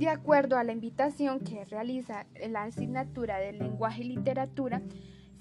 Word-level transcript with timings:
De 0.00 0.08
acuerdo 0.08 0.56
a 0.56 0.64
la 0.64 0.72
invitación 0.72 1.40
que 1.40 1.66
realiza 1.66 2.24
la 2.48 2.62
asignatura 2.62 3.36
de 3.36 3.52
lenguaje 3.52 4.00
y 4.00 4.16
literatura, 4.16 4.80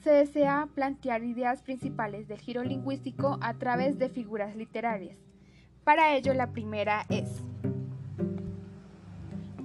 se 0.03 0.09
desea 0.09 0.67
plantear 0.75 1.23
ideas 1.23 1.61
principales 1.61 2.27
del 2.27 2.41
giro 2.41 2.61
lingüístico 2.65 3.37
a 3.39 3.53
través 3.53 3.97
de 3.97 4.09
figuras 4.09 4.57
literarias. 4.57 5.17
Para 5.85 6.13
ello, 6.13 6.33
la 6.33 6.47
primera 6.47 7.05
es 7.07 7.41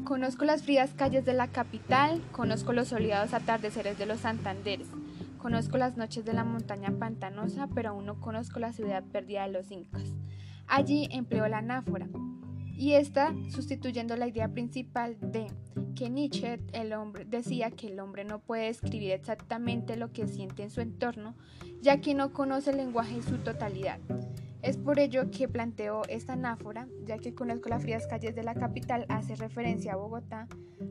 Conozco 0.05 0.45
las 0.45 0.63
frías 0.63 0.93
calles 0.95 1.25
de 1.25 1.35
la 1.35 1.49
capital, 1.49 2.23
conozco 2.31 2.73
los 2.73 2.87
soleados 2.87 3.35
atardeceres 3.35 3.99
de 3.99 4.07
los 4.07 4.21
Santanderes, 4.21 4.87
conozco 5.39 5.77
las 5.77 5.97
noches 5.97 6.25
de 6.25 6.35
la 6.35 6.45
montaña 6.45 6.93
pantanosa, 6.93 7.67
pero 7.75 7.89
aún 7.89 8.07
no 8.07 8.21
conozco 8.21 8.61
la 8.61 8.73
ciudad 8.73 9.03
perdida 9.03 9.45
de 9.45 9.55
los 9.55 9.73
incas. 9.73 10.15
Allí 10.69 11.09
empleó 11.11 11.49
la 11.49 11.59
anáfora, 11.59 12.07
y 12.77 12.95
está 12.95 13.35
sustituyendo 13.51 14.17
la 14.17 14.27
idea 14.27 14.49
principal 14.49 15.17
de 15.21 15.47
que 15.95 16.11
Nietzsche 16.11 16.61
el 16.73 16.93
hombre, 16.93 17.25
decía 17.25 17.71
que 17.71 17.89
el 17.89 18.01
hombre 18.01 18.25
no 18.25 18.41
puede 18.41 18.69
escribir 18.69 19.13
exactamente 19.13 19.97
lo 19.97 20.13
que 20.13 20.27
siente 20.27 20.63
en 20.65 20.71
su 20.71 20.81
entorno, 20.81 21.35
ya 21.81 22.01
que 22.01 22.15
no 22.15 22.33
conoce 22.33 22.71
el 22.71 22.79
lenguaje 22.79 23.15
en 23.15 23.23
su 23.23 23.39
totalidad. 23.39 24.01
Es 24.63 24.79
por 24.79 24.99
ello 24.99 25.31
que 25.31 25.47
planteo 25.47 26.03
esta 26.09 26.33
anáfora, 26.33 26.89
ya 27.05 27.19
que 27.19 27.35
conozco 27.35 27.69
las 27.69 27.83
frías 27.83 28.07
calles 28.07 28.35
de 28.35 28.43
la 28.43 28.55
capital, 28.55 29.05
hace 29.11 29.37
referencia 29.37 29.93
a 29.93 29.97
Bogotá, 29.97 30.49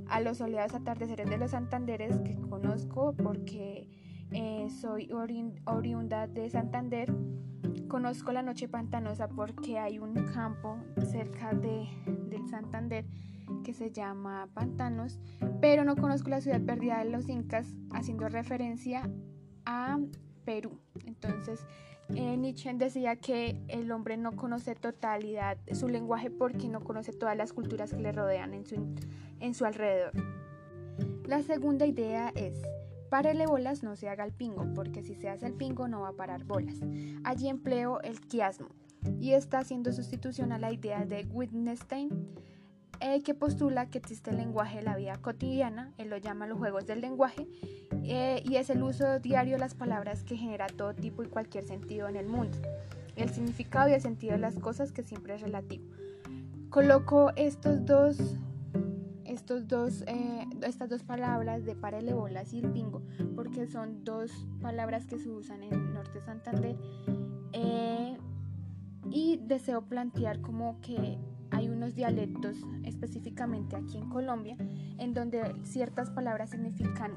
a 0.07 0.21
los 0.21 0.37
soleados 0.37 0.75
atardeceres 0.75 1.27
de 1.27 1.37
los 1.37 1.51
Santanderes 1.51 2.19
que 2.19 2.35
conozco 2.35 3.15
porque 3.15 3.89
eh, 4.31 4.67
soy 4.79 5.09
oriunda 5.65 6.27
de 6.27 6.49
Santander. 6.49 7.11
Conozco 7.87 8.31
la 8.31 8.41
noche 8.41 8.67
pantanosa 8.67 9.27
porque 9.27 9.77
hay 9.77 9.99
un 9.99 10.13
campo 10.33 10.77
cerca 11.11 11.53
de, 11.53 11.87
del 12.29 12.47
Santander 12.47 13.05
que 13.63 13.73
se 13.73 13.91
llama 13.91 14.47
Pantanos, 14.53 15.19
pero 15.61 15.83
no 15.83 15.95
conozco 15.95 16.29
la 16.29 16.41
ciudad 16.41 16.61
perdida 16.61 17.03
de 17.03 17.09
los 17.09 17.29
incas, 17.29 17.73
haciendo 17.91 18.27
referencia 18.29 19.09
a 19.65 19.99
Perú. 20.45 20.79
Entonces, 21.05 21.65
eh, 22.15 22.37
Nietzsche 22.37 22.73
decía 22.73 23.15
que 23.15 23.61
el 23.67 23.91
hombre 23.91 24.17
no 24.17 24.33
conoce 24.33 24.75
totalidad 24.75 25.57
su 25.71 25.87
lenguaje 25.87 26.29
porque 26.29 26.67
no 26.67 26.83
conoce 26.83 27.13
todas 27.13 27.37
las 27.37 27.53
culturas 27.53 27.91
que 27.93 28.01
le 28.01 28.11
rodean 28.11 28.53
en 28.53 28.65
su, 28.65 28.75
en 29.39 29.53
su 29.53 29.65
alrededor. 29.65 30.11
La 31.25 31.41
segunda 31.41 31.85
idea 31.85 32.31
es, 32.35 32.61
párele 33.13 33.45
bolas, 33.45 33.83
no 33.83 33.95
se 33.95 34.09
haga 34.09 34.25
el 34.25 34.31
pingo, 34.31 34.65
porque 34.73 35.03
si 35.03 35.13
se 35.13 35.29
hace 35.29 35.45
el 35.45 35.53
pingo 35.53 35.87
no 35.87 36.01
va 36.01 36.07
a 36.07 36.13
parar 36.13 36.45
bolas. 36.45 36.79
Allí 37.23 37.47
empleo 37.47 38.01
el 38.01 38.19
quiasmo 38.19 38.69
y 39.19 39.33
está 39.33 39.59
haciendo 39.59 39.91
sustitución 39.91 40.51
a 40.51 40.57
la 40.57 40.71
idea 40.71 41.05
de 41.05 41.27
Wittgenstein 41.31 42.09
eh, 43.01 43.21
que 43.21 43.35
postula 43.35 43.85
que 43.85 43.99
existe 43.99 44.31
el 44.31 44.37
lenguaje 44.37 44.77
de 44.77 44.81
la 44.81 44.95
vida 44.95 45.15
cotidiana, 45.17 45.93
él 45.99 46.09
lo 46.09 46.17
llama 46.17 46.47
los 46.47 46.57
juegos 46.57 46.87
del 46.87 47.01
lenguaje, 47.01 47.47
eh, 48.03 48.41
y 48.45 48.55
es 48.55 48.71
el 48.71 48.81
uso 48.81 49.19
diario 49.19 49.53
de 49.53 49.59
las 49.59 49.75
palabras 49.75 50.23
que 50.23 50.35
genera 50.35 50.65
todo 50.65 50.95
tipo 50.95 51.21
y 51.21 51.27
cualquier 51.27 51.65
sentido 51.65 52.09
en 52.09 52.15
el 52.15 52.25
mundo, 52.25 52.57
el 53.15 53.29
significado 53.29 53.89
y 53.89 53.93
el 53.93 54.01
sentido 54.01 54.33
de 54.33 54.39
las 54.39 54.55
cosas 54.55 54.91
que 54.91 55.03
siempre 55.03 55.35
es 55.35 55.41
relativo. 55.41 55.85
Coloco 56.71 57.31
estos 57.35 57.85
dos, 57.85 58.39
estos 59.33 59.67
dos, 59.67 60.03
eh, 60.07 60.47
estas 60.61 60.89
dos 60.89 61.03
palabras 61.03 61.65
de 61.65 61.75
parelebolas 61.75 62.53
y 62.53 62.59
el 62.59 62.71
pingo, 62.71 63.01
porque 63.35 63.67
son 63.67 64.03
dos 64.03 64.31
palabras 64.61 65.05
que 65.05 65.17
se 65.19 65.29
usan 65.29 65.63
en 65.63 65.93
Norte 65.93 66.21
Santander, 66.21 66.77
y 69.13 69.37
deseo 69.45 69.83
plantear 69.83 70.41
como 70.41 70.81
que 70.81 71.19
hay 71.51 71.69
unos 71.69 71.93
dialectos, 71.93 72.57
específicamente 72.83 73.75
aquí 73.75 73.97
en 73.97 74.09
Colombia, 74.09 74.57
en 74.97 75.13
donde 75.13 75.53
ciertas 75.63 76.09
palabras 76.09 76.49
significan, 76.49 77.11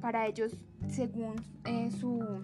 para 0.00 0.26
ellos, 0.26 0.56
según 0.88 1.36
eh, 1.64 1.90
su, 1.92 2.42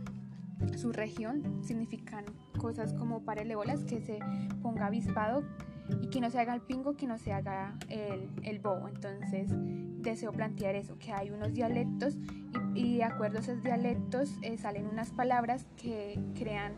su, 0.77 0.93
región, 0.93 1.63
significan 1.63 2.25
cosas 2.59 2.95
como 2.95 3.23
para 3.23 3.45
bolas, 3.55 3.85
que 3.85 4.01
se 4.01 4.19
ponga 4.63 4.87
avispado 4.87 5.43
y 6.09 6.11
que 6.11 6.21
no 6.21 6.31
se 6.31 6.39
haga 6.39 6.55
el 6.55 6.63
pingo, 6.63 6.97
que 6.97 7.07
no 7.07 7.19
se 7.19 7.33
haga 7.33 7.77
el, 7.91 8.31
el 8.43 8.59
bobo. 8.61 8.89
Entonces, 8.89 9.51
deseo 9.53 10.33
plantear 10.33 10.75
eso, 10.75 10.99
que 10.99 11.13
hay 11.13 11.31
unos 11.31 11.53
dialectos 11.53 12.17
y, 12.75 12.97
de 12.97 13.05
acuerdo 13.05 13.39
a 13.39 13.41
esos 13.41 13.63
dialectos 13.63 14.31
eh, 14.43 14.57
salen 14.57 14.87
unas 14.87 15.11
palabras 15.11 15.67
que 15.77 16.19
crean 16.35 16.73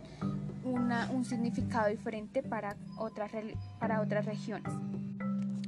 un 0.64 1.24
significado 1.24 1.88
diferente 1.88 2.42
para 2.42 2.76
otras, 2.98 3.30
para 3.78 4.00
otras 4.00 4.26
regiones. 4.26 4.72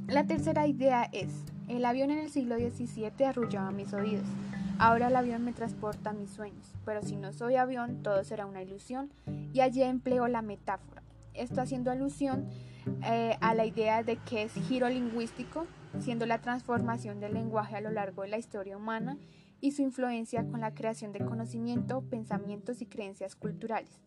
La 0.07 0.25
tercera 0.25 0.67
idea 0.67 1.09
es, 1.11 1.29
el 1.67 1.85
avión 1.85 2.11
en 2.11 2.19
el 2.19 2.29
siglo 2.29 2.55
XVII 2.57 3.25
arrullaba 3.25 3.71
mis 3.71 3.93
oídos. 3.93 4.25
Ahora 4.77 5.07
el 5.07 5.15
avión 5.15 5.43
me 5.43 5.53
transporta 5.53 6.11
a 6.11 6.13
mis 6.13 6.29
sueños, 6.29 6.73
pero 6.85 7.01
si 7.01 7.15
no 7.15 7.31
soy 7.33 7.55
avión, 7.55 8.03
todo 8.03 8.23
será 8.23 8.45
una 8.45 8.61
ilusión 8.61 9.11
y 9.51 9.61
allí 9.61 9.81
empleo 9.83 10.27
la 10.27 10.41
metáfora. 10.41 11.01
Esto 11.33 11.61
haciendo 11.61 11.89
alusión 11.91 12.49
eh, 13.03 13.37
a 13.41 13.53
la 13.53 13.65
idea 13.65 14.03
de 14.03 14.17
que 14.17 14.43
es 14.43 14.53
giro 14.53 14.89
lingüístico, 14.89 15.65
siendo 15.99 16.25
la 16.25 16.41
transformación 16.41 17.19
del 17.19 17.33
lenguaje 17.33 17.75
a 17.75 17.81
lo 17.81 17.91
largo 17.91 18.23
de 18.23 18.29
la 18.29 18.37
historia 18.37 18.77
humana 18.77 19.17
y 19.61 19.71
su 19.71 19.81
influencia 19.81 20.45
con 20.45 20.61
la 20.61 20.73
creación 20.73 21.13
de 21.13 21.23
conocimiento, 21.23 22.01
pensamientos 22.01 22.81
y 22.81 22.85
creencias 22.85 23.35
culturales. 23.35 24.01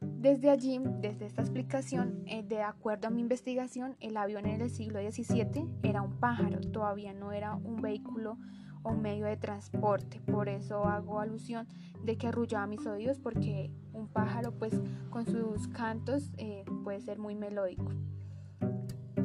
Desde 0.00 0.50
allí, 0.50 0.80
desde 1.00 1.26
esta 1.26 1.42
explicación, 1.42 2.24
eh, 2.26 2.42
de 2.42 2.62
acuerdo 2.62 3.06
a 3.06 3.10
mi 3.10 3.20
investigación, 3.20 3.96
el 4.00 4.16
avión 4.16 4.46
en 4.46 4.60
el 4.60 4.70
siglo 4.70 4.98
XVII 4.98 5.68
era 5.84 6.02
un 6.02 6.18
pájaro, 6.18 6.60
todavía 6.60 7.12
no 7.12 7.30
era 7.30 7.54
un 7.54 7.80
vehículo 7.80 8.36
o 8.82 8.92
medio 8.92 9.26
de 9.26 9.36
transporte. 9.36 10.20
Por 10.20 10.48
eso 10.48 10.84
hago 10.84 11.20
alusión 11.20 11.66
de 12.02 12.16
que 12.16 12.28
arrullaba 12.28 12.66
mis 12.66 12.86
oídos 12.86 13.18
porque 13.18 13.70
un 13.92 14.08
pájaro 14.08 14.52
pues 14.52 14.80
con 15.10 15.26
sus 15.26 15.68
cantos 15.68 16.30
eh, 16.36 16.64
puede 16.84 17.00
ser 17.00 17.18
muy 17.18 17.34
melódico. 17.34 17.92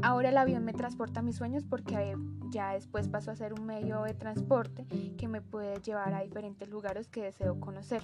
Ahora 0.03 0.29
el 0.29 0.37
avión 0.37 0.63
me 0.63 0.73
transporta 0.73 1.21
mis 1.21 1.37
sueños 1.37 1.63
porque 1.63 2.15
ya 2.49 2.73
después 2.73 3.07
pasó 3.07 3.31
a 3.31 3.35
ser 3.35 3.53
un 3.53 3.65
medio 3.65 4.03
de 4.03 4.13
transporte 4.13 4.85
que 5.17 5.27
me 5.27 5.41
puede 5.41 5.81
llevar 5.81 6.13
a 6.13 6.21
diferentes 6.21 6.69
lugares 6.69 7.07
que 7.07 7.23
deseo 7.23 7.59
conocer. 7.59 8.03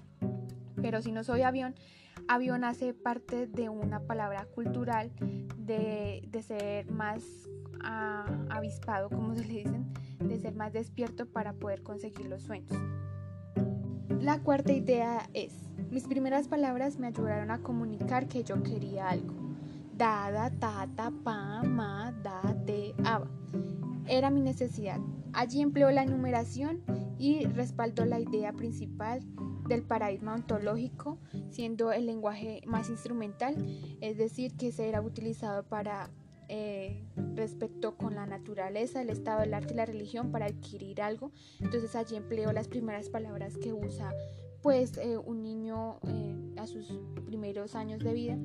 Pero 0.81 1.01
si 1.01 1.11
no 1.11 1.23
soy 1.23 1.43
avión, 1.43 1.75
avión 2.27 2.63
hace 2.63 2.93
parte 2.93 3.47
de 3.47 3.69
una 3.69 3.99
palabra 4.01 4.45
cultural 4.45 5.11
de, 5.57 6.27
ser 6.45 6.91
más 6.91 7.23
ah, 7.83 8.25
avispado, 8.49 9.09
como 9.09 9.35
se 9.35 9.45
le 9.45 9.53
dicen, 9.53 9.93
de 10.27 10.39
ser 10.39 10.55
más 10.55 10.73
despierto 10.73 11.25
para 11.25 11.53
poder 11.53 11.83
conseguir 11.83 12.25
los 12.27 12.43
sueños. 12.43 12.73
La 14.21 14.41
cuarta 14.41 14.71
idea 14.71 15.29
es, 15.33 15.53
mis 15.91 16.07
primeras 16.07 16.47
palabras 16.47 16.97
me 16.97 17.07
ayudaron 17.07 17.51
a 17.51 17.61
comunicar 17.61 18.27
que 18.27 18.43
yo 18.43 18.63
quería 18.63 19.09
algo. 19.09 19.33
Dada, 19.95 20.49
tata, 20.49 21.11
pa, 21.23 21.61
ma, 21.63 22.11
da, 22.23 22.41
te, 22.65 22.95
aba. 23.03 23.27
Era 24.07 24.29
mi 24.29 24.41
necesidad. 24.41 24.99
Allí 25.33 25.61
empleó 25.61 25.91
la 25.91 26.03
enumeración 26.03 26.81
y 27.17 27.45
respaldó 27.45 28.05
la 28.05 28.19
idea 28.19 28.53
principal 28.53 29.21
del 29.67 29.83
paradigma 29.83 30.35
ontológico, 30.35 31.17
siendo 31.49 31.91
el 31.91 32.05
lenguaje 32.05 32.61
más 32.65 32.89
instrumental, 32.89 33.55
es 34.01 34.17
decir, 34.17 34.55
que 34.55 34.71
será 34.71 35.01
utilizado 35.01 35.63
para 35.63 36.09
eh, 36.49 37.03
respecto 37.35 37.95
con 37.95 38.15
la 38.15 38.25
naturaleza, 38.25 39.01
el 39.01 39.09
estado 39.09 39.41
del 39.41 39.53
arte 39.53 39.73
y 39.73 39.77
la 39.77 39.85
religión 39.85 40.31
para 40.31 40.45
adquirir 40.45 41.01
algo. 41.01 41.31
Entonces 41.59 41.95
allí 41.95 42.15
empleo 42.15 42.51
las 42.51 42.67
primeras 42.67 43.09
palabras 43.09 43.57
que 43.57 43.73
usa 43.73 44.13
pues 44.61 44.97
eh, 44.97 45.17
un 45.17 45.43
niño 45.43 45.99
eh, 46.07 46.55
a 46.57 46.65
sus 46.65 46.87
primeros 47.25 47.75
años 47.75 47.99
de 47.99 48.13
vida 48.13 48.37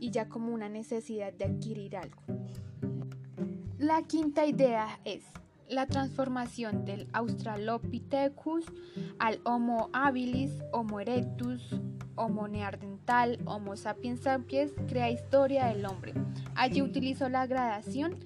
y 0.00 0.10
ya 0.10 0.28
como 0.28 0.54
una 0.54 0.68
necesidad 0.68 1.32
de 1.32 1.46
adquirir 1.46 1.96
algo. 1.96 2.22
La 3.78 4.02
quinta 4.02 4.46
idea 4.46 5.00
es 5.04 5.24
la 5.68 5.86
transformación 5.86 6.84
del 6.84 7.08
Australopithecus 7.12 8.64
al 9.18 9.40
Homo 9.44 9.90
habilis, 9.92 10.52
Homo 10.72 11.00
erectus, 11.00 11.74
Homo 12.18 12.48
neandertal, 12.48 13.38
Homo 13.44 13.76
sapiens 13.76 14.20
sapiens 14.20 14.72
crea 14.88 15.10
historia 15.10 15.66
del 15.66 15.86
hombre. 15.86 16.14
Allí 16.54 16.82
utilizó 16.82 17.28
la 17.28 17.46
gradación 17.46 18.16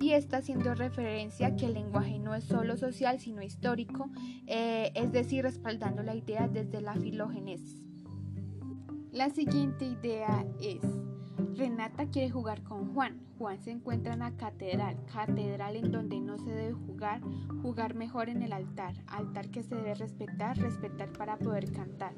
y 0.00 0.12
está 0.12 0.38
haciendo 0.38 0.74
referencia 0.74 1.54
que 1.54 1.66
el 1.66 1.74
lenguaje 1.74 2.18
no 2.18 2.34
es 2.34 2.44
solo 2.44 2.76
social 2.76 3.20
sino 3.20 3.42
histórico, 3.42 4.10
eh, 4.46 4.90
es 4.94 5.12
decir, 5.12 5.44
respaldando 5.44 6.02
la 6.02 6.14
idea 6.14 6.48
desde 6.48 6.80
la 6.80 6.94
filogénesis. 6.94 7.82
La 9.12 9.30
siguiente 9.30 9.84
idea 9.84 10.44
es 10.60 10.80
Renata 11.54 12.06
quiere 12.06 12.30
jugar 12.30 12.62
con 12.62 12.94
Juan. 12.94 13.20
Juan 13.38 13.60
se 13.60 13.70
encuentra 13.70 14.14
en 14.14 14.20
la 14.20 14.36
catedral, 14.36 14.96
catedral 15.12 15.76
en 15.76 15.90
donde 15.90 16.20
no 16.20 16.38
se 16.38 16.50
debe 16.50 16.72
jugar, 16.72 17.20
jugar 17.62 17.94
mejor 17.94 18.28
en 18.28 18.42
el 18.42 18.52
altar, 18.52 18.94
altar 19.06 19.50
que 19.50 19.62
se 19.62 19.74
debe 19.74 19.94
respetar, 19.94 20.56
respetar 20.58 21.12
para 21.12 21.36
poder 21.36 21.70
cantar. 21.72 22.14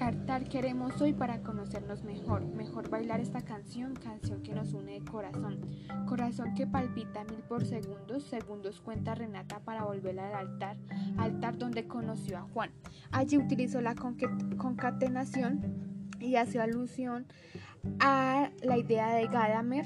Cantar 0.00 0.48
queremos 0.48 0.98
hoy 1.02 1.12
para 1.12 1.42
conocernos 1.42 2.04
mejor, 2.04 2.42
mejor 2.54 2.88
bailar 2.88 3.20
esta 3.20 3.42
canción, 3.42 3.94
canción 3.94 4.42
que 4.42 4.54
nos 4.54 4.72
une 4.72 4.92
de 4.92 5.04
corazón, 5.04 5.60
corazón 6.08 6.54
que 6.54 6.66
palpita 6.66 7.22
mil 7.24 7.40
por 7.40 7.66
segundos, 7.66 8.22
segundos 8.22 8.80
cuenta 8.80 9.14
Renata 9.14 9.58
para 9.58 9.84
volver 9.84 10.18
al 10.18 10.34
altar, 10.34 10.78
altar 11.18 11.58
donde 11.58 11.86
conoció 11.86 12.38
a 12.38 12.42
Juan. 12.54 12.70
Allí 13.10 13.36
utilizó 13.36 13.82
la 13.82 13.94
concatenación 13.94 15.60
y 16.18 16.36
hace 16.36 16.58
alusión 16.60 17.26
a 17.98 18.48
la 18.62 18.78
idea 18.78 19.14
de 19.14 19.26
Gadamer 19.26 19.84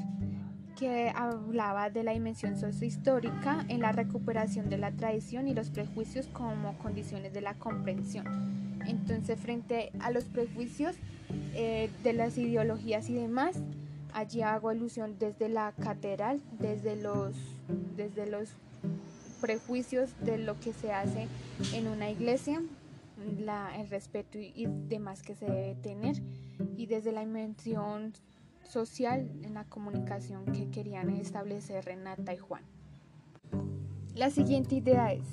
que 0.76 1.12
hablaba 1.12 1.90
de 1.90 2.04
la 2.04 2.12
dimensión 2.12 2.56
sociohistórica 2.56 3.64
en 3.66 3.80
la 3.80 3.90
recuperación 3.90 4.70
de 4.70 4.78
la 4.78 4.92
tradición 4.92 5.48
y 5.48 5.54
los 5.54 5.70
prejuicios 5.70 6.28
como 6.28 6.78
condiciones 6.78 7.32
de 7.32 7.40
la 7.40 7.54
comprensión. 7.54 8.73
Entonces, 8.86 9.38
frente 9.38 9.92
a 10.00 10.10
los 10.10 10.24
prejuicios 10.24 10.96
eh, 11.54 11.90
de 12.02 12.12
las 12.12 12.36
ideologías 12.38 13.08
y 13.08 13.14
demás, 13.14 13.56
allí 14.12 14.42
hago 14.42 14.68
alusión 14.68 15.16
desde 15.18 15.48
la 15.48 15.72
catedral, 15.72 16.40
desde 16.58 16.96
los, 16.96 17.34
desde 17.96 18.26
los 18.26 18.50
prejuicios 19.40 20.10
de 20.20 20.38
lo 20.38 20.58
que 20.60 20.72
se 20.72 20.92
hace 20.92 21.28
en 21.74 21.88
una 21.88 22.10
iglesia, 22.10 22.62
el 23.76 23.88
respeto 23.88 24.38
y, 24.38 24.52
y 24.54 24.66
demás 24.66 25.22
que 25.22 25.34
se 25.34 25.46
debe 25.46 25.74
tener, 25.76 26.16
y 26.76 26.86
desde 26.86 27.12
la 27.12 27.20
dimensión 27.20 28.12
social 28.64 29.30
en 29.42 29.54
la 29.54 29.64
comunicación 29.64 30.46
que 30.46 30.70
querían 30.70 31.10
establecer 31.10 31.84
Renata 31.84 32.32
y 32.32 32.38
Juan. 32.38 32.62
La 34.14 34.30
siguiente 34.30 34.76
idea 34.76 35.12
es, 35.12 35.24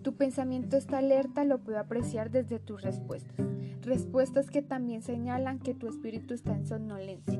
tu 0.00 0.14
pensamiento 0.14 0.78
está 0.78 0.98
alerta, 0.98 1.44
lo 1.44 1.58
puedo 1.58 1.78
apreciar 1.78 2.30
desde 2.30 2.58
tus 2.58 2.80
respuestas. 2.80 3.46
Respuestas 3.82 4.48
que 4.48 4.62
también 4.62 5.02
señalan 5.02 5.58
que 5.58 5.74
tu 5.74 5.86
espíritu 5.86 6.32
está 6.32 6.54
en 6.54 6.66
somnolencia. 6.66 7.38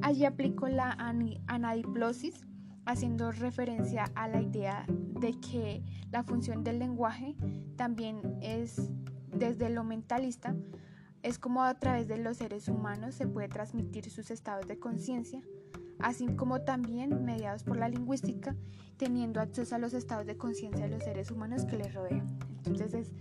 Allí 0.00 0.24
aplico 0.24 0.68
la 0.68 0.92
anadiplosis, 1.48 2.46
haciendo 2.84 3.32
referencia 3.32 4.04
a 4.14 4.28
la 4.28 4.40
idea 4.40 4.86
de 4.88 5.32
que 5.40 5.82
la 6.12 6.22
función 6.22 6.62
del 6.62 6.78
lenguaje 6.78 7.34
también 7.74 8.20
es 8.40 8.92
desde 9.34 9.70
lo 9.70 9.82
mentalista, 9.82 10.54
es 11.22 11.40
como 11.40 11.64
a 11.64 11.74
través 11.74 12.06
de 12.06 12.18
los 12.18 12.36
seres 12.36 12.68
humanos 12.68 13.16
se 13.16 13.26
puede 13.26 13.48
transmitir 13.48 14.08
sus 14.08 14.30
estados 14.30 14.68
de 14.68 14.78
conciencia, 14.78 15.42
así 15.98 16.26
como 16.36 16.62
también 16.62 17.24
mediados 17.24 17.62
por 17.62 17.76
la 17.76 17.88
lingüística, 17.88 18.54
teniendo 18.96 19.40
acceso 19.40 19.74
a 19.74 19.78
los 19.78 19.94
estados 19.94 20.26
de 20.26 20.36
conciencia 20.36 20.84
de 20.84 20.90
los 20.90 21.02
seres 21.02 21.30
humanos 21.30 21.64
que 21.64 21.76
les 21.76 21.94
rodean. 21.94 22.26
Entonces 22.64 23.12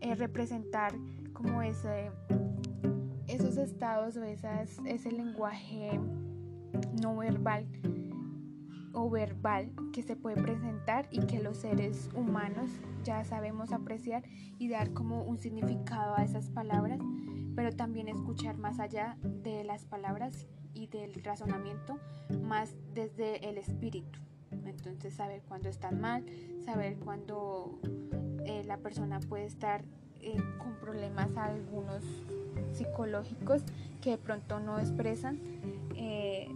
es 0.00 0.18
representar 0.18 0.92
como 1.32 1.62
ese, 1.62 2.10
esos 3.26 3.56
estados 3.56 4.16
o 4.16 4.24
esas, 4.24 4.78
ese 4.84 5.12
lenguaje 5.12 6.00
no 7.02 7.16
verbal 7.16 7.66
o 8.92 9.08
verbal 9.08 9.72
que 9.92 10.02
se 10.02 10.16
puede 10.16 10.42
presentar 10.42 11.06
y 11.10 11.20
que 11.20 11.40
los 11.40 11.58
seres 11.58 12.08
humanos 12.14 12.70
ya 13.04 13.24
sabemos 13.24 13.72
apreciar 13.72 14.24
y 14.58 14.68
dar 14.68 14.92
como 14.92 15.22
un 15.22 15.38
significado 15.38 16.16
a 16.16 16.24
esas 16.24 16.50
palabras 16.50 17.00
pero 17.54 17.72
también 17.72 18.08
escuchar 18.08 18.56
más 18.56 18.80
allá 18.80 19.16
de 19.22 19.64
las 19.64 19.84
palabras 19.84 20.46
y 20.74 20.86
del 20.86 21.14
razonamiento, 21.22 21.98
más 22.42 22.74
desde 22.94 23.48
el 23.48 23.58
espíritu. 23.58 24.18
Entonces 24.50 25.14
saber 25.14 25.42
cuándo 25.48 25.68
están 25.68 26.00
mal, 26.00 26.24
saber 26.64 26.96
cuándo 26.96 27.78
eh, 28.44 28.64
la 28.64 28.78
persona 28.78 29.20
puede 29.20 29.44
estar 29.46 29.84
eh, 30.20 30.36
con 30.58 30.74
problemas 30.80 31.36
algunos 31.36 32.02
psicológicos 32.72 33.62
que 34.00 34.10
de 34.10 34.18
pronto 34.18 34.60
no 34.60 34.78
expresan 34.78 35.38
eh, 35.94 36.48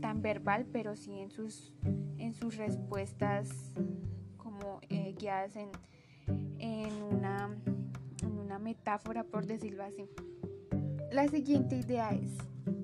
tan 0.00 0.22
verbal, 0.22 0.66
pero 0.72 0.96
sí 0.96 1.18
en 1.18 1.30
sus, 1.30 1.72
en 2.18 2.34
sus 2.34 2.56
respuestas 2.56 3.48
como 4.36 4.80
guiadas 5.18 5.56
en, 5.56 5.70
en 6.58 7.02
una 7.02 7.50
metáfora 8.60 9.24
por 9.24 9.46
decirlo 9.46 9.82
así. 9.84 10.08
La 11.12 11.26
siguiente 11.28 11.76
idea 11.76 12.10
es, 12.10 12.30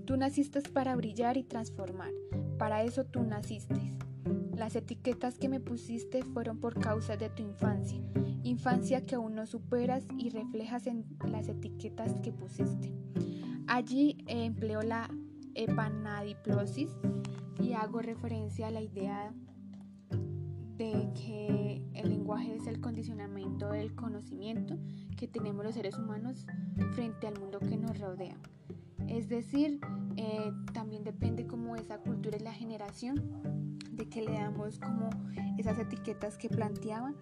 tú 0.07 0.17
naciste 0.17 0.63
para 0.63 0.95
brillar 0.95 1.37
y 1.37 1.43
transformar, 1.43 2.13
para 2.59 2.85
eso 2.85 3.05
tú 3.05 3.25
naciste. 3.25 3.75
Las 4.57 4.77
etiquetas 4.77 5.37
que 5.37 5.49
me 5.49 5.61
pusiste 5.61 6.23
fueron 6.23 6.59
por 6.59 6.81
causa 6.81 7.17
de 7.17 7.29
tu 7.29 7.43
infancia, 7.43 8.01
infancia 8.45 9.03
que 9.03 9.17
aún 9.17 9.35
no 9.35 9.47
superas 9.47 10.07
y 10.17 10.31
reflejas 10.31 10.87
en 10.87 11.05
las 11.29 11.49
etiquetas 11.49 12.15
que 12.21 12.33
pusiste. 12.33 12.95
Allí 13.67 14.17
empleo 14.29 14.83
la 14.83 15.11
epanadiplosis 15.55 16.91
y 17.61 17.73
hago 17.73 18.01
referencia 18.01 18.69
a 18.69 18.71
la 18.71 18.83
idea 18.83 19.35
de 20.77 21.11
que 21.15 21.83
el 21.95 22.11
lenguaje 22.11 22.55
es 22.55 22.67
el 22.67 22.81
condicionamiento 22.81 23.71
del 23.71 23.95
conocimiento 23.95 24.79
que 25.17 25.27
tenemos 25.27 25.65
los 25.65 25.75
seres 25.75 25.99
humanos 25.99 26.47
frente 26.95 27.27
al 27.27 27.39
mundo 27.41 27.59
que 27.59 27.77
nos 27.77 27.99
rodea. 27.99 28.39
Es 29.09 29.29
decir, 29.29 29.81
eh, 30.17 30.53
también 30.73 31.05
depende 31.05 31.47
como 31.47 31.77
esa 31.77 31.99
cultura 31.99 32.37
y 32.37 32.41
la 32.41 32.53
generación 32.53 33.79
de 33.93 34.09
que 34.09 34.23
le 34.23 34.33
damos 34.33 34.79
como 34.79 35.11
esas 35.59 35.79
etiquetas 35.79 36.37
que 36.37 36.49
planteaban 36.49 37.17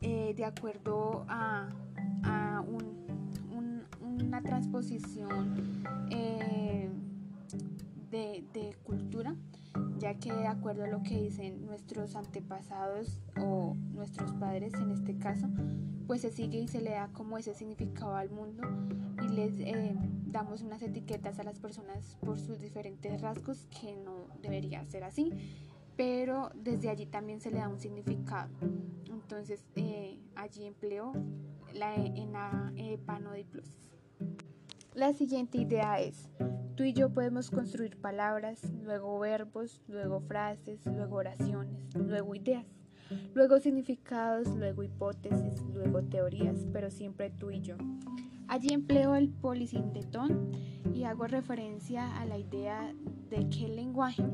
eh, 0.00 0.34
de 0.36 0.44
acuerdo 0.44 1.24
a, 1.28 1.68
una 4.00 4.42
transposición 4.42 5.82
eh, 6.10 6.88
de, 8.10 8.44
de 8.52 8.76
cultura 8.84 9.34
ya 9.98 10.14
que 10.14 10.32
de 10.32 10.46
acuerdo 10.46 10.84
a 10.84 10.86
lo 10.88 11.02
que 11.02 11.20
dicen 11.20 11.66
nuestros 11.66 12.16
antepasados 12.16 13.20
o 13.38 13.76
nuestros 13.92 14.32
padres 14.32 14.74
en 14.74 14.90
este 14.90 15.16
caso, 15.16 15.46
pues 16.06 16.22
se 16.22 16.30
sigue 16.30 16.58
y 16.58 16.68
se 16.68 16.80
le 16.80 16.90
da 16.90 17.08
como 17.12 17.38
ese 17.38 17.54
significado 17.54 18.16
al 18.16 18.30
mundo 18.30 18.62
y 19.22 19.28
les 19.28 19.58
damos 20.30 20.62
unas 20.62 20.82
etiquetas 20.82 21.38
a 21.38 21.44
las 21.44 21.58
personas 21.58 22.16
por 22.20 22.38
sus 22.38 22.60
diferentes 22.60 23.20
rasgos 23.20 23.66
que 23.80 23.96
no 23.96 24.28
debería 24.42 24.84
ser 24.86 25.04
así, 25.04 25.32
pero 25.96 26.50
desde 26.54 26.88
allí 26.88 27.06
también 27.06 27.40
se 27.40 27.50
le 27.50 27.58
da 27.58 27.68
un 27.68 27.78
significado. 27.78 28.50
Entonces 29.10 29.64
eh, 29.76 30.18
allí 30.34 30.64
empleo 30.66 31.12
la 31.74 31.94
en 31.94 32.32
la 32.32 32.72
La 34.94 35.12
siguiente 35.12 35.58
idea 35.58 36.00
es, 36.00 36.28
tú 36.74 36.84
y 36.84 36.92
yo 36.92 37.10
podemos 37.10 37.50
construir 37.50 37.96
palabras, 37.96 38.60
luego 38.82 39.18
verbos, 39.18 39.82
luego 39.86 40.20
frases, 40.20 40.84
luego 40.86 41.16
oraciones, 41.16 41.94
luego 41.94 42.34
ideas 42.34 42.66
luego 43.34 43.58
significados, 43.58 44.48
luego 44.56 44.82
hipótesis, 44.82 45.62
luego 45.74 46.02
teorías, 46.02 46.66
pero 46.72 46.90
siempre 46.90 47.30
tú 47.30 47.50
y 47.50 47.60
yo. 47.60 47.76
Allí 48.50 48.72
empleo 48.72 49.14
el 49.14 49.28
polisintetón 49.28 50.50
y 50.92 51.04
hago 51.04 51.28
referencia 51.28 52.18
a 52.18 52.24
la 52.24 52.36
idea 52.36 52.92
de 53.28 53.48
que 53.48 53.66
el 53.66 53.76
lenguaje, 53.76 54.24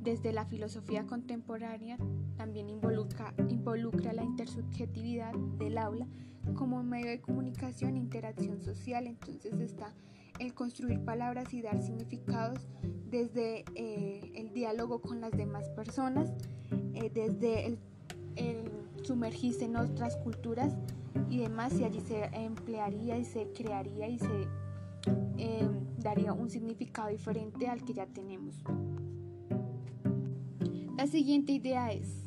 desde 0.00 0.32
la 0.32 0.46
filosofía 0.46 1.04
contemporánea, 1.04 1.98
también 2.36 2.70
involucra, 2.70 3.34
involucra 3.48 4.12
la 4.12 4.22
intersubjetividad 4.22 5.34
del 5.58 5.78
aula 5.78 6.06
como 6.54 6.80
medio 6.84 7.08
de 7.08 7.20
comunicación 7.20 7.96
e 7.96 7.98
interacción 7.98 8.62
social. 8.62 9.08
Entonces 9.08 9.52
está 9.58 9.92
el 10.38 10.54
construir 10.54 11.00
palabras 11.00 11.52
y 11.52 11.62
dar 11.62 11.82
significados 11.82 12.68
desde 13.10 13.64
eh, 13.74 14.30
el 14.36 14.52
diálogo 14.52 15.02
con 15.02 15.20
las 15.20 15.32
demás 15.32 15.68
personas 15.70 16.32
eh, 16.94 17.10
desde 17.12 17.66
el, 17.66 17.80
sumergirse 19.02 19.64
en 19.64 19.76
otras 19.76 20.16
culturas 20.16 20.74
y 21.28 21.38
demás, 21.38 21.78
y 21.78 21.84
allí 21.84 22.00
se 22.00 22.24
emplearía 22.32 23.18
y 23.18 23.24
se 23.24 23.50
crearía 23.52 24.08
y 24.08 24.18
se 24.18 24.48
em, 25.38 25.86
daría 25.98 26.32
un 26.32 26.50
significado 26.50 27.08
diferente 27.08 27.68
al 27.68 27.84
que 27.84 27.94
ya 27.94 28.06
tenemos. 28.06 28.56
La 30.96 31.06
siguiente 31.06 31.52
idea 31.52 31.92
es, 31.92 32.26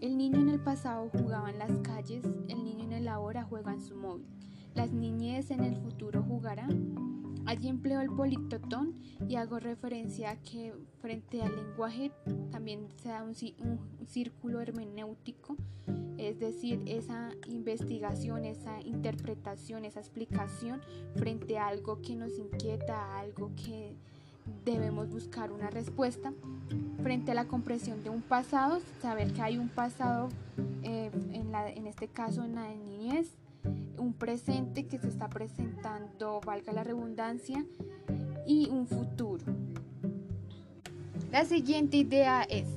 el 0.00 0.16
niño 0.16 0.40
en 0.40 0.48
el 0.50 0.60
pasado 0.60 1.10
jugaba 1.10 1.50
en 1.50 1.58
las 1.58 1.72
calles, 1.78 2.24
el 2.48 2.64
niño 2.64 2.84
en 2.84 2.92
el 2.92 3.08
ahora 3.08 3.44
juega 3.44 3.72
en 3.72 3.80
su 3.80 3.96
móvil, 3.96 4.26
las 4.74 4.92
niñez 4.92 5.50
en 5.50 5.64
el 5.64 5.76
futuro 5.76 6.22
jugarán. 6.22 7.09
Allí 7.46 7.68
empleo 7.68 8.00
el 8.00 8.10
politotón 8.10 8.94
y 9.28 9.36
hago 9.36 9.58
referencia 9.58 10.30
a 10.30 10.36
que 10.36 10.72
frente 11.00 11.42
al 11.42 11.54
lenguaje 11.54 12.10
también 12.50 12.88
se 13.02 13.08
da 13.08 13.22
un, 13.22 13.34
círculo 14.06 14.60
hermenéutico, 14.60 15.56
es 16.18 16.40
decir, 16.40 16.82
esa 16.86 17.30
investigación, 17.46 18.44
esa 18.44 18.80
interpretación, 18.80 19.84
esa 19.84 20.00
explicación 20.00 20.80
frente 21.14 21.58
a 21.58 21.68
algo 21.68 22.02
que 22.02 22.16
nos 22.16 22.36
inquieta, 22.38 22.96
a 22.96 23.20
algo 23.20 23.52
que 23.54 23.94
debemos 24.64 25.08
buscar 25.10 25.52
una 25.52 25.70
respuesta. 25.70 26.32
Frente 27.02 27.30
a 27.30 27.34
la 27.34 27.46
comprensión 27.46 28.02
de 28.02 28.10
un 28.10 28.20
pasado, 28.20 28.80
saber 29.00 29.32
que 29.32 29.42
hay 29.42 29.58
un 29.58 29.68
pasado, 29.68 30.28
eh, 30.82 31.10
en, 31.32 31.54
en 31.54 31.86
este 31.86 32.08
caso 32.08 32.44
en 32.44 32.56
la 32.56 32.68
niñez, 32.74 33.28
un 33.98 34.09
presente 34.30 34.86
que 34.86 34.96
se 34.96 35.08
está 35.08 35.28
presentando, 35.28 36.40
valga 36.46 36.72
la 36.72 36.84
redundancia, 36.84 37.66
y 38.46 38.68
un 38.70 38.86
futuro. 38.86 39.44
La 41.32 41.44
siguiente 41.44 41.96
idea 41.96 42.44
es, 42.44 42.68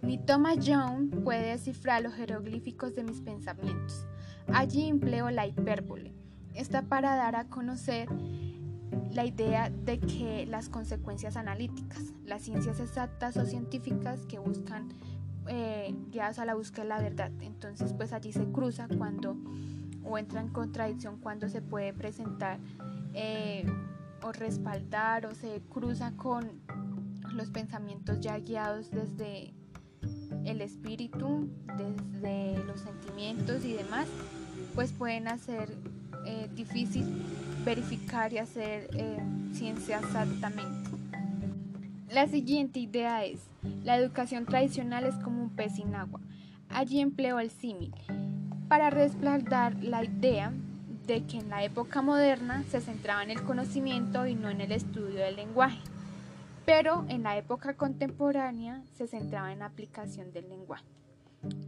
ni 0.00 0.16
Thomas 0.16 0.64
Young 0.64 1.22
puede 1.22 1.50
descifrar 1.50 2.02
los 2.02 2.14
jeroglíficos 2.14 2.94
de 2.94 3.04
mis 3.04 3.20
pensamientos. 3.20 4.06
Allí 4.46 4.88
empleo 4.88 5.28
la 5.28 5.46
hipérbole. 5.46 6.14
Está 6.54 6.80
para 6.80 7.14
dar 7.14 7.36
a 7.36 7.44
conocer 7.44 8.08
la 9.12 9.26
idea 9.26 9.68
de 9.68 10.00
que 10.00 10.46
las 10.46 10.70
consecuencias 10.70 11.36
analíticas, 11.36 12.14
las 12.24 12.40
ciencias 12.40 12.80
exactas 12.80 13.36
o 13.36 13.44
científicas 13.44 14.24
que 14.24 14.38
buscan 14.38 14.88
eh, 15.46 15.94
guiadas 16.10 16.38
a 16.38 16.46
la 16.46 16.54
búsqueda 16.54 16.84
de 16.84 16.88
la 16.88 17.00
verdad. 17.00 17.32
Entonces, 17.42 17.92
pues 17.92 18.14
allí 18.14 18.32
se 18.32 18.46
cruza 18.50 18.88
cuando 18.96 19.36
o 20.06 20.18
entra 20.18 20.40
en 20.40 20.48
contradicción 20.48 21.18
cuando 21.18 21.48
se 21.48 21.60
puede 21.60 21.92
presentar 21.92 22.58
eh, 23.14 23.66
o 24.22 24.32
respaldar 24.32 25.26
o 25.26 25.34
se 25.34 25.60
cruza 25.68 26.12
con 26.16 26.50
los 27.32 27.50
pensamientos 27.50 28.20
ya 28.20 28.38
guiados 28.38 28.90
desde 28.90 29.52
el 30.44 30.60
espíritu, 30.60 31.48
desde 31.76 32.64
los 32.64 32.80
sentimientos 32.80 33.64
y 33.64 33.72
demás, 33.72 34.06
pues 34.74 34.92
pueden 34.92 35.28
hacer 35.28 35.76
eh, 36.24 36.48
difícil 36.54 37.04
verificar 37.64 38.32
y 38.32 38.38
hacer 38.38 38.88
eh, 38.94 39.18
ciencia 39.52 39.98
exactamente. 39.98 40.90
La 42.10 42.28
siguiente 42.28 42.78
idea 42.78 43.24
es, 43.24 43.40
la 43.82 43.96
educación 43.96 44.46
tradicional 44.46 45.04
es 45.04 45.16
como 45.16 45.42
un 45.42 45.50
pez 45.50 45.74
sin 45.74 45.94
agua. 45.94 46.20
Allí 46.68 47.00
empleo 47.00 47.38
el 47.40 47.50
símil 47.50 47.92
para 48.68 48.90
respaldar 48.90 49.82
la 49.82 50.04
idea 50.04 50.52
de 51.06 51.24
que 51.24 51.38
en 51.38 51.48
la 51.48 51.62
época 51.62 52.02
moderna 52.02 52.64
se 52.64 52.80
centraba 52.80 53.22
en 53.22 53.30
el 53.30 53.42
conocimiento 53.42 54.26
y 54.26 54.34
no 54.34 54.50
en 54.50 54.60
el 54.60 54.72
estudio 54.72 55.20
del 55.20 55.36
lenguaje, 55.36 55.78
pero 56.64 57.04
en 57.08 57.22
la 57.22 57.36
época 57.36 57.74
contemporánea 57.74 58.82
se 58.94 59.06
centraba 59.06 59.52
en 59.52 59.60
la 59.60 59.66
aplicación 59.66 60.32
del 60.32 60.48
lenguaje. 60.48 60.84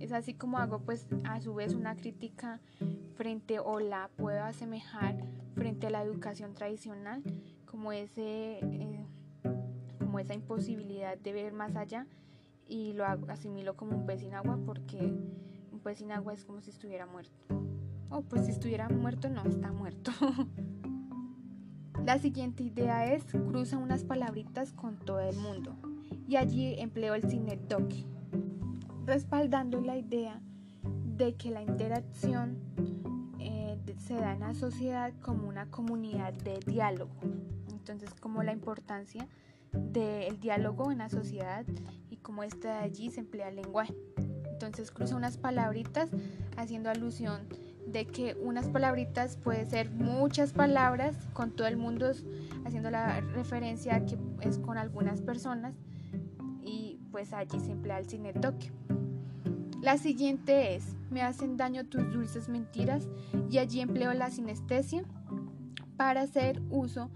Es 0.01 0.13
así 0.13 0.35
como 0.35 0.59
hago 0.59 0.81
pues 0.81 1.07
a 1.25 1.41
su 1.41 1.55
vez 1.55 1.75
una 1.75 1.95
crítica 1.95 2.61
frente 3.15 3.61
o 3.61 3.79
la 3.79 4.11
puedo 4.17 4.43
asemejar 4.43 5.17
frente 5.55 5.87
a 5.87 5.91
la 5.91 6.03
educación 6.03 6.55
tradicional 6.55 7.23
como 7.65 7.93
ese 7.93 8.59
eh, 8.61 9.07
como 9.99 10.19
esa 10.19 10.35
imposibilidad 10.35 11.17
de 11.17 11.33
ver 11.33 11.53
más 11.53 11.77
allá 11.77 12.07
y 12.67 12.93
lo 12.95 13.05
asimilo 13.05 13.77
como 13.77 13.97
un 13.97 14.07
pez 14.07 14.21
sin 14.21 14.35
agua 14.35 14.59
porque 14.65 15.13
pez 15.89 15.99
sin 16.01 16.13
agua 16.13 16.35
es 16.35 16.45
como 16.45 16.61
si 16.61 16.69
estuviera 16.69 17.07
muerto. 17.07 17.33
O 18.11 18.21
pues 18.21 18.45
si 18.45 18.51
estuviera 18.51 18.91
muerto 18.91 19.31
no 19.31 19.43
está 19.45 19.73
muerto. 19.73 20.13
La 22.05 22.19
siguiente 22.19 22.63
idea 22.63 23.11
es 23.15 23.25
cruza 23.25 23.79
unas 23.79 24.05
palabritas 24.05 24.73
con 24.73 24.99
todo 24.99 25.21
el 25.21 25.37
mundo 25.37 25.77
y 26.27 26.37
allí 26.37 26.79
empleo 26.79 27.15
el 27.15 27.23
cinedoque 27.23 28.05
respaldando 29.07 29.81
la 29.81 29.97
idea 29.97 30.43
de 31.17 31.37
que 31.37 31.51
la 31.51 31.63
interacción 31.63 32.59
eh, 33.39 33.79
se 33.97 34.15
da 34.15 34.35
en 34.35 34.41
la 34.41 34.55
sociedad 34.55 35.15
como 35.23 35.49
una 35.49 35.71
comunidad 35.71 36.35
de 36.35 36.61
diálogo. 36.67 37.17
Entonces, 37.71 38.13
como 38.21 38.43
la 38.43 38.53
importancia 38.53 39.27
del 39.73 40.39
diálogo 40.39 40.93
en 40.93 40.99
la 40.99 41.09
sociedad 41.09 41.65
y 42.11 42.17
como 42.19 42.43
este 42.43 42.69
de 42.69 42.75
allí 42.75 43.11
se 43.11 43.21
emplea 43.21 43.49
el 43.49 43.57
lenguaje. 43.57 43.95
Entonces, 44.59 44.91
cruza 44.91 45.15
unas 45.15 45.37
palabritas 45.37 46.11
haciendo 46.57 46.91
alusión 46.91 47.43
de 47.87 48.07
que 48.07 48.37
unas 48.43 48.67
palabritas 48.69 49.37
puede 49.37 49.65
ser 49.67 49.89
muchas 49.91 50.53
palabras 50.53 51.15
con 51.33 51.53
todo 51.53 51.69
el 51.69 51.77
mundo 51.77 52.11
haciendo 52.65 52.91
la 52.91 53.21
referencia 53.21 54.05
que 54.05 54.19
es 54.41 54.59
con 54.59 54.77
algunas 54.77 55.21
personas 55.21 55.75
y 56.61 56.99
pues 57.13 57.33
allí 57.33 57.61
se 57.61 57.71
emplea 57.71 58.01
el 58.01 58.07
cinetoque. 58.07 58.73
La 59.81 59.97
siguiente 59.97 60.75
es, 60.75 60.97
me 61.09 61.23
hacen 61.23 61.57
daño 61.57 61.87
tus 61.87 62.13
dulces 62.13 62.49
mentiras 62.49 63.07
y 63.49 63.59
allí 63.59 63.81
empleo 63.81 64.13
la 64.13 64.29
sinestesia 64.31 65.05
para 65.97 66.23
hacer 66.23 66.61
uso 66.69 67.11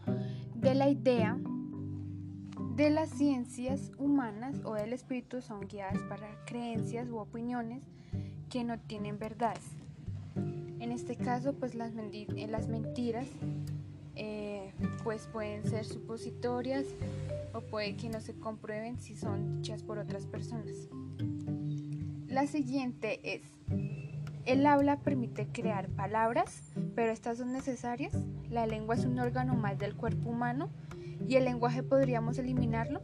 de 0.55 0.77
la 0.77 0.89
idea 0.89 1.37
de 2.77 2.89
las 2.89 3.11
ciencias 3.11 3.93
humanas 3.99 4.57
o 4.65 4.75
del 4.75 4.95
espíritu 4.95 5.43
son 5.43 5.69
guiadas 5.69 6.01
para 6.09 6.27
creencias 6.47 7.09
u 7.11 7.19
opiniones 7.19 7.83
que 8.49 8.65
no 8.65 8.79
tienen 8.79 9.19
verdades. 9.19 9.65
En 10.81 10.91
este 10.91 11.17
caso, 11.17 11.53
pues 11.53 11.75
las, 11.75 11.93
eh, 11.95 12.67
mentiras 12.69 13.27
eh, 14.17 14.73
pues 15.05 15.27
pueden 15.27 15.65
ser 15.65 15.85
supositorias 15.85 16.87
o 17.53 17.61
puede 17.61 17.95
que 17.97 18.09
no 18.09 18.21
se 18.21 18.35
comprueben 18.35 18.99
si 18.99 19.17
son 19.17 19.57
dichas 19.57 19.83
por 19.83 19.99
otras 19.99 20.27
personas. 20.27 20.89
La 22.27 22.47
siguiente 22.47 23.35
es, 23.35 23.43
el 24.47 24.65
habla 24.65 24.99
permite 25.01 25.47
crear 25.47 25.89
palabras, 25.89 26.73
pero 26.95 27.13
estas 27.13 27.39
son 27.39 27.53
necesarias. 27.53 28.15
La 28.49 28.67
lengua 28.67 28.95
es 28.95 29.05
un 29.05 29.19
órgano 29.19 29.55
más 29.55 29.79
del 29.79 29.95
cuerpo 29.95 30.31
humano 30.31 30.71
y 31.27 31.37
el 31.37 31.45
lenguaje 31.45 31.83
podríamos 31.83 32.39
eliminarlo, 32.39 33.03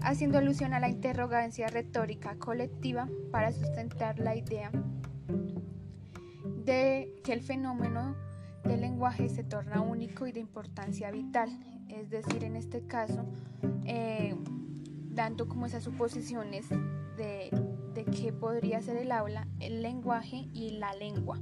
haciendo 0.00 0.38
alusión 0.38 0.72
a 0.74 0.80
la 0.80 0.88
interrogancia 0.88 1.68
retórica 1.68 2.36
colectiva 2.36 3.08
para 3.30 3.52
sustentar 3.52 4.18
la 4.18 4.36
idea 4.36 4.70
de 6.64 7.14
que 7.24 7.32
el 7.32 7.40
fenómeno 7.40 8.16
del 8.64 8.80
lenguaje 8.80 9.28
se 9.28 9.44
torna 9.44 9.80
único 9.80 10.26
y 10.26 10.32
de 10.32 10.40
importancia 10.40 11.10
vital, 11.10 11.50
es 11.88 12.10
decir, 12.10 12.44
en 12.44 12.56
este 12.56 12.86
caso, 12.86 13.24
eh, 13.84 14.34
dando 15.10 15.48
como 15.48 15.66
esas 15.66 15.84
suposiciones 15.84 16.68
de, 17.16 17.50
de 17.94 18.04
qué 18.04 18.32
podría 18.32 18.82
ser 18.82 18.96
el 18.96 19.12
aula, 19.12 19.46
el 19.60 19.82
lenguaje 19.82 20.48
y 20.52 20.78
la 20.78 20.92
lengua. 20.94 21.40